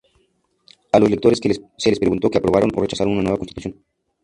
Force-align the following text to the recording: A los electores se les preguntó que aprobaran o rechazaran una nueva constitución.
A 0.93 0.99
los 0.99 1.09
electores 1.09 1.39
se 1.77 1.89
les 1.91 1.99
preguntó 1.99 2.31
que 2.31 2.39
aprobaran 2.39 2.71
o 2.75 2.81
rechazaran 2.81 3.13
una 3.13 3.21
nueva 3.21 3.37
constitución. 3.37 3.85